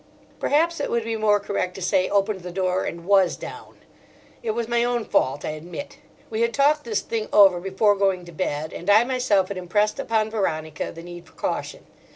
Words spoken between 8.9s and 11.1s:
myself had impressed upon Veronica the